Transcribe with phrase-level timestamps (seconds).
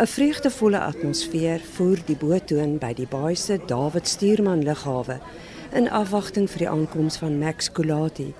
[0.00, 5.20] 'n Vreugdevolle atmosfeer voer die boot toon by die baai se David Stuurman lughawe
[5.76, 8.32] in afwagting vir die aankoms van Max Kulati,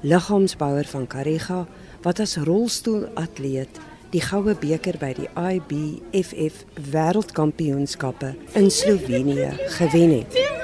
[0.00, 1.66] liggaamsbouer van Kariga
[2.06, 3.80] wat as rolstoelatleet
[4.14, 6.62] die goue beker by die IBFF
[6.92, 9.50] Wêreldkampioenskappe in Slovenië
[9.80, 10.57] gewen het.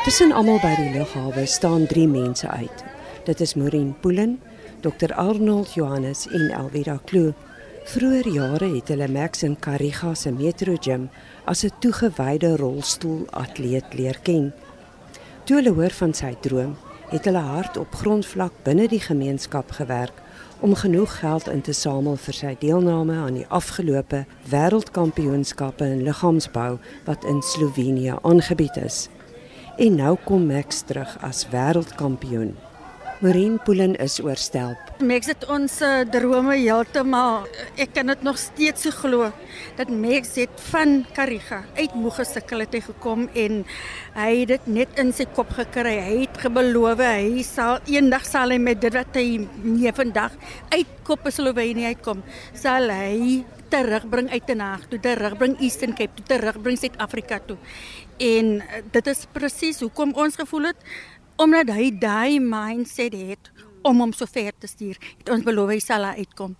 [0.00, 2.84] Tussen almal by die lughawe staan 3 mense uit.
[3.26, 4.38] Dit is Maureen Poolen,
[4.80, 7.34] Dr Arnold Johannes en Elvira Kloo.
[7.84, 11.10] Vroeger jare het hulle Max in Kariga se Metro Gym
[11.44, 14.54] as 'n toegewyde rolstoelatleet leer ken.
[15.44, 16.76] Toe hulle hoor van sy droom,
[17.10, 20.16] het hulle hard op grondvlak binne die gemeenskap gewerk
[20.60, 26.78] om genoeg geld in te samel vir sy deelname aan die afgelope wêreldkampioenskappe in liggaamsbou
[27.04, 29.08] wat in Slovenië aangebied is.
[29.80, 32.50] En nou kom Max terug as wêreldkampioen.
[33.24, 34.90] Marine Poolen is oorstelp.
[35.00, 37.46] Max het ons uh, drome heeltemal
[37.80, 39.30] ek kan dit nog steeds so glo
[39.78, 43.62] dat Max het van Kariga uit moeg gesukkel het hy gekom en
[44.18, 45.96] hy het dit net in sy kop gekry.
[45.96, 50.36] Hy het gebeloof hy sal eendag sal hy met dit wat hy nie vandag
[50.76, 52.20] uit kop Slovenië uitkom,
[52.52, 57.56] sal hy terugbring uit Den Haag, toe terugbring Eastern Cape, toe terugbring Suid-Afrika toe.
[58.20, 60.92] En uh, dit is presies hoekom ons gevoel het
[61.40, 63.48] omdat hy daai mindset het
[63.88, 64.98] om hom so ver te stuur.
[65.22, 66.52] Het ons beloof hy sal uitkom.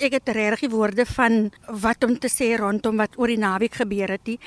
[0.00, 1.50] Ek het regtig die woorde van
[1.82, 4.38] wat om te sê rondom wat oor die naweek gebeur het nie,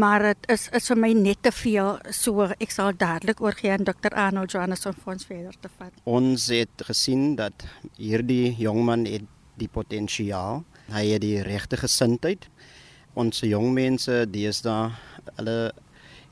[0.00, 1.98] maar dit is is vir my net te veel.
[2.08, 4.14] So ek sal dadelik oorgee aan Dr.
[4.16, 5.92] Arnold Johansson vir ons verder te vat.
[6.08, 7.66] Ons het gesien dat
[8.00, 9.28] hierdie jongman het
[9.60, 10.64] die potensiaal.
[10.92, 12.48] Hy het die regte gesindheid.
[13.14, 14.90] Ons jong mense deesdae,
[15.36, 15.56] hulle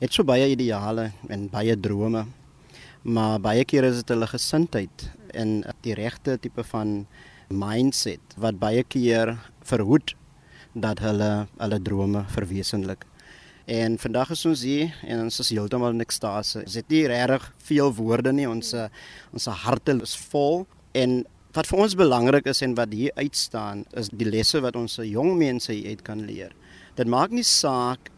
[0.01, 2.25] het so baie ideale en baie drome
[3.01, 7.05] maar baie keer is dit hulle gesindheid en die regte tipe van
[7.49, 9.33] mindset wat baie keer
[9.65, 10.13] verhoed
[10.73, 13.03] dat hulle hulle drome verwesenlik.
[13.65, 16.61] En vandag is ons hier en ons is heeltemal in ekstase.
[16.61, 18.47] Ons het nie regtig veel woorde nie.
[18.49, 18.73] Ons
[19.33, 21.21] ons harte is vol en
[21.55, 25.33] wat vir ons belangrik is en wat hier uitstaan is die lesse wat ons jong
[25.39, 26.53] mense hier uit kan leer.
[27.01, 28.11] Dit maak nie saak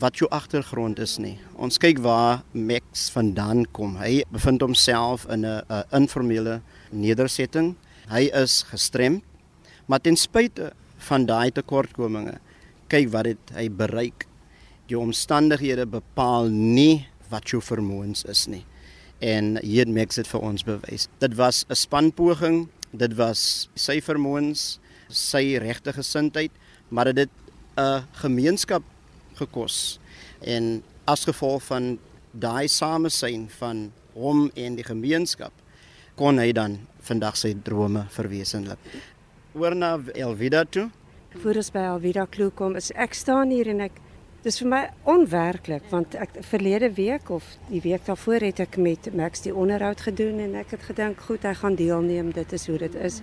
[0.00, 1.34] wat jou agtergrond is nie.
[1.60, 3.98] Ons kyk waar Max vandaan kom.
[4.00, 5.60] Hy bevind homself in 'n
[5.92, 7.76] informele nedersetting.
[8.08, 9.22] Hy is gestremd,
[9.86, 12.40] maar ten spyte van daai tekortkominge,
[12.88, 14.26] kyk wat het hy bereik.
[14.88, 18.64] Die omstandighede bepaal nie wat jou vermoëns is nie.
[19.20, 21.08] En hier Max dit vir ons bewys.
[21.18, 24.78] Dit was 'n spanpoging, dit was sy vermoëns,
[25.08, 26.50] sy regte gesindheid,
[26.88, 27.28] maar dit
[27.80, 28.82] 'n gemeenskap
[29.34, 29.98] gekos.
[30.40, 31.98] En as gevolg van
[32.30, 35.52] daai samesyn van hom en die gemeenskap
[36.14, 38.78] kon hy dan vandag sy drome verwesenlik.
[39.56, 40.90] Oor na Elvida toe.
[41.42, 43.98] Voor ons by Elvida Kloo kom, is ek staan hier en ek
[44.44, 49.10] dis vir my onwerklik want ek verlede week of die week daarvoor het ek met
[49.16, 52.78] Max die onderhoud gedoen en ek het gedink goed, hy gaan deelneem, dit is hoe
[52.80, 53.20] dit is.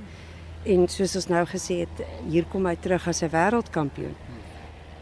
[0.67, 4.15] En soos ons nou gesê het, hier kom hy terug as 'n wêreldkampioen.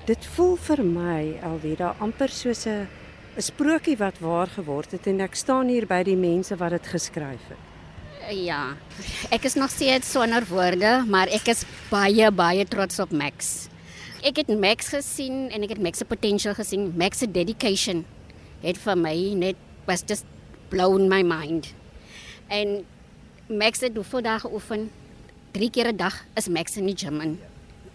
[0.06, 2.86] Dit voel vir my alweer amper soos 'n
[3.38, 6.88] 'n sprokie wat waar geword het en ek staan hier by die mense wat dit
[6.88, 7.64] geskryf het.
[8.30, 8.78] Ja.
[9.32, 13.68] Ek is nog steeds sonder woorde, maar ek is baie baie trots op Max.
[14.22, 16.94] Ek het Max gesien en ek het Max se potential gesien.
[16.96, 18.06] Max se dedication
[18.62, 19.56] het vir my net
[19.88, 20.26] was just
[20.70, 21.74] blown my mind.
[22.48, 22.86] En
[23.50, 24.92] Max het hoeveel dae geoefen?
[25.52, 27.40] 3 keer 'n dag is Max in die gym.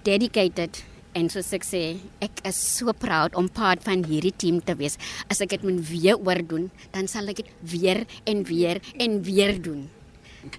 [0.03, 0.82] Dedicated
[1.12, 4.94] En soos ek sê, ek is so proud om part van hierdie team te wees.
[5.26, 9.59] As ek dit moet weer oordoen, dan sal ek dit weer en weer en weer
[9.59, 9.88] doen.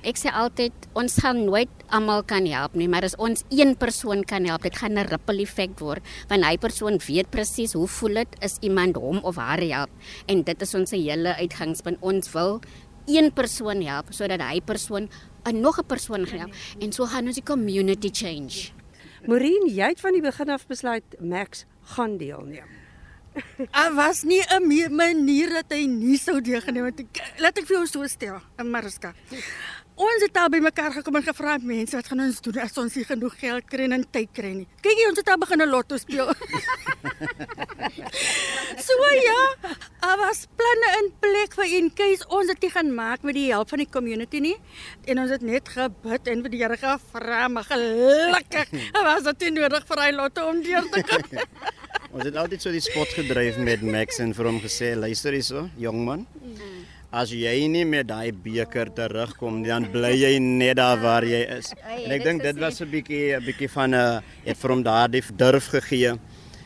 [0.05, 4.21] Ek sê altyd ons gaan nooit almal kan help nie, maar as ons een persoon
[4.27, 8.21] kan help, dit gaan 'n ripple effek word, want hy persoon weet presies hoe voel
[8.21, 9.89] dit is iemand hom of haar help
[10.27, 11.97] en dit is ons hele uitgangspunt.
[12.01, 12.61] Ons wil
[13.07, 15.09] een persoon help sodat hy persoon
[15.45, 18.80] 'n nog 'n persoon help en so gaan ons die community change.
[19.29, 22.65] Maureen, jy het van die begin af besluit Max gaan deelneem.
[23.71, 27.07] Daar was nie 'n manier dat hy nie sou deelneem nie.
[27.37, 29.13] Laat ek vir jou so stel, Mariska.
[30.01, 32.95] Ons het al by mekaar gekom en gevra mense wat gaan ons doen as ons
[32.97, 34.65] nie genoeg geld kry en tyd kry nie.
[34.81, 36.31] Kyk jy ons het al begin 'n lotto speel.
[38.87, 38.95] so
[39.27, 39.41] ja,
[40.01, 43.69] daar was planne in plek vir in case ons dit gaan maak met die hulp
[43.69, 44.57] van die community nie.
[45.05, 49.61] En ons het net gebid en vir die Here gevra, maar gelukkig was dit nie
[49.61, 51.23] nodig vir hy lotto om deur te kom.
[52.15, 55.69] ons het altyd so die spot gedryf met Max en vir hom gesê, luister hierso,
[55.77, 56.25] jong man.
[57.11, 61.73] As jy nie met daai beker terugkom dan bly jy net daar waar jy is.
[61.83, 65.23] En ek dink dit was 'n bietjie 'n bietjie van 'n het vir hom daardie
[65.35, 66.15] durf gegee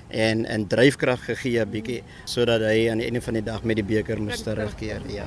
[0.10, 3.84] en 'n dryfkrag gegee bietjie sodat hy aan die einde van die dag met die
[3.84, 5.02] beker moes terugkeer.
[5.10, 5.26] Ja.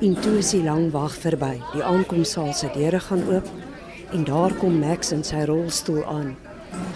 [0.00, 1.60] Intuïsie lang wag verby.
[1.72, 3.46] Die aankomsaal se deure gaan oop
[4.12, 6.36] en daar kom Max in sy rolstoel aan.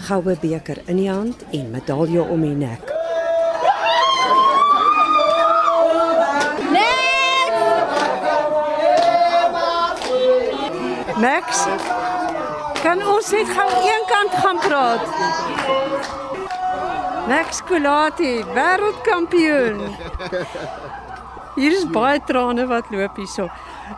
[0.07, 2.98] Goue beker in die hand en medalje om die nek.
[11.19, 11.65] Max,
[12.79, 15.01] kan ons net gou een kant gaan praat?
[17.27, 19.81] Max Kulati, wêreldkampioen.
[21.59, 23.49] Hier is baie trane wat loop hierso.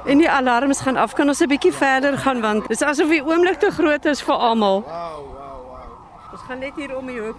[0.09, 1.13] En die alarms gaan af.
[1.13, 4.21] Kan ons 'n bietjie verder gaan want dit is asof die oomblik te groot is
[4.21, 4.83] vir almal.
[6.31, 7.38] Ons gaan net hier om die hoek.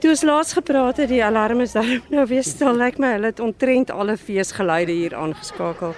[0.00, 2.74] Toe ons laas gepraat het, die alarm is daar nou weer stil.
[2.74, 5.94] Lyk my hulle het ontrent alle feesgeluide hier aangeskakel.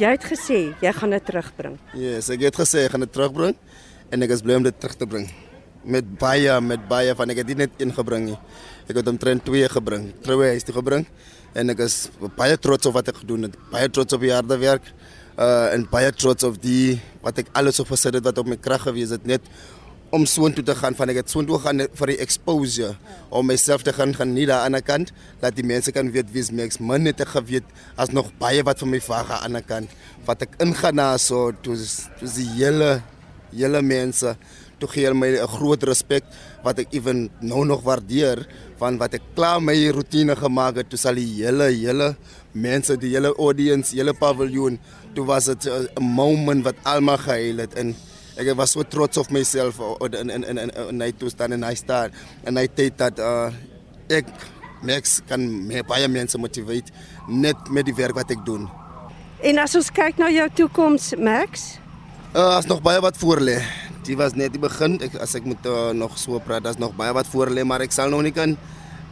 [0.00, 1.74] Jy het gesê jy gaan dit terugbring.
[1.92, 3.56] Yes, ek het gesê ek gaan dit terugbring
[4.12, 5.26] en ek is bly om dit terug te bring.
[5.84, 8.38] Met baie met baie van ek het dit net een gebring nie.
[8.88, 10.08] Ek het omtrent twee gebring.
[10.24, 11.04] Troue huis toe gebring
[11.52, 12.06] en ek is
[12.38, 13.58] baie trots op wat ek gedoen het.
[13.72, 14.88] Baie trots op die harde werk.
[15.36, 18.56] Uh en baie trots op die wat ek alles op gesit het wat op my
[18.56, 19.44] krag gewees het net
[20.12, 22.90] om soontoe te gaan van ek het soontoe gaan vir die exposure
[23.32, 26.28] om myself te gaan gaan nie daar aan die kant dat die mense kan weet
[26.34, 27.64] wie's my man het ek geweet
[27.96, 29.88] as nog baie wat van my vaga aan die kant.
[30.26, 31.78] Wat ek ingaan na so toe
[32.20, 33.00] toe die hele
[33.56, 34.36] hele mense
[34.82, 36.24] toe gee my 'n groot respek
[36.62, 38.44] wat ek ewen nou nog waardeer
[38.76, 42.16] van wat ek klaar my rotine gemaak het toe sal die hele hele
[42.52, 44.78] mense die hele audience hele paviljoen
[45.14, 45.66] toe was dit
[45.96, 47.96] 'n moment wat almal gehuil het en
[48.36, 51.74] ek was so trots op myself in in in in hy toe staan en hy
[51.76, 52.14] staan
[52.44, 53.52] en hy het dat uh,
[54.08, 54.28] ek
[54.82, 56.82] Max kan me baie mense motiveer
[57.30, 58.66] net met die werk wat ek doen.
[59.38, 61.76] En as ons kyk na jou toekoms, Max,
[62.34, 63.60] uh, as nog baie wat voor lê.
[64.02, 64.98] Dit was net die begin.
[65.02, 67.84] Ek as ek moet uh, nog so praat, daar's nog baie wat voor lê, maar
[67.86, 68.56] ek sal nog nie kan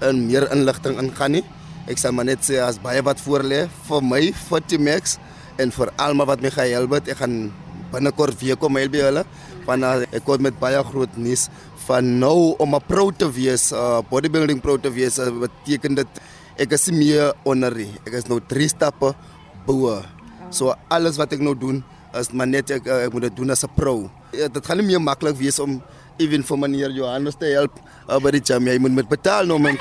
[0.02, 1.44] in meer inligting ingaan nie.
[1.90, 5.20] Ek sal maar net sê as baie wat voor lê vir my, vir die Max
[5.62, 7.14] en vir almal wat my gehelp het.
[7.14, 7.52] Ek gaan
[7.92, 9.25] binnekort weer kom help by hulle
[9.66, 11.48] want uh, ek kom met baie groot nuus
[11.87, 16.08] van nou om 'n pro te wees, uh, bodybuilding pro te wees, uh, beteken dit
[16.60, 17.88] ek is meer honorary.
[18.06, 19.14] Ek is nou 3 stappe
[19.66, 20.02] bo.
[20.50, 21.84] So alles wat ek nou doen
[22.14, 24.10] is maar net uh, moet dit doen as 'n pro.
[24.32, 25.82] Ja, dit gaan meer maklik wees om
[26.19, 27.72] even vir meneer Johannes te help
[28.08, 28.66] uh, die gym.
[28.66, 29.78] Jy moet met betaal nou man.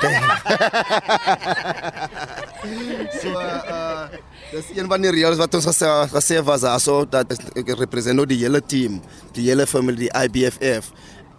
[3.20, 4.08] so uh,
[4.50, 8.26] dis een van die reëls wat ons gesê gesê was also dat ek represent nou
[8.26, 8.98] die hele team,
[9.36, 10.90] die hele familie die IBFF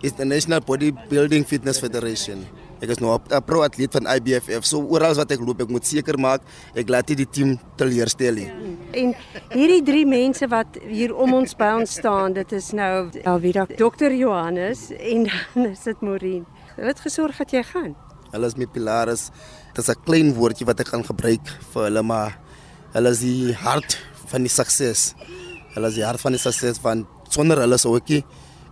[0.01, 2.45] is the National Bodybuilding Fitness Federation.
[2.81, 4.65] Ek is nou 'n pro atleet van IBFF.
[4.65, 6.41] So oral wat ek loop, ek moet seker maak
[6.73, 8.49] ek laat nie die team teleurstel nie.
[8.93, 9.15] en
[9.51, 14.11] hierdie drie mense wat hier om ons by ons staan, dit is nou Elvira, Dr.
[14.11, 15.23] Johannes en
[15.55, 16.45] dan is dit Maureen.
[16.75, 17.95] Hulle het gesorg dat jy gaan.
[18.31, 19.15] Hulle is my pilare.
[19.73, 22.39] Dit is 'n klein woordjie wat ek gaan gebruik vir hulle maar
[22.93, 23.97] hulle is die hart
[24.31, 25.11] van die sukses.
[25.75, 28.21] Hulle is die hart van die sukses van sonder hulle sou ek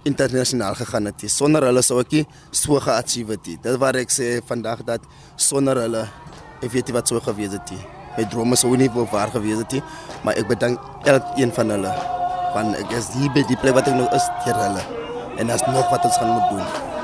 [0.07, 1.25] internasionaal gegaan het.
[1.31, 2.21] Sonder hulle sou ek
[2.55, 3.51] so geachieve het.
[3.63, 5.07] Dit wat ek sê vandag dat
[5.39, 6.05] sonder hulle
[6.59, 7.81] ek weet nie wat sou gewees het nie.
[8.17, 9.83] My drome sou nie wou waar gewees het nie,
[10.25, 11.93] maar ek bedank elkeen van hulle
[12.53, 14.85] want ek is hier by die plek wat ek nou is deur hulle.
[15.39, 16.98] En daar's nog wat ons gaan moet doen.